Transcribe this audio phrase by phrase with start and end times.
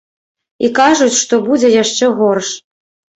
[0.67, 2.49] І кажуць, што будзе яшчэ горш.